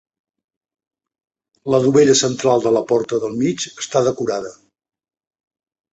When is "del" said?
3.27-3.39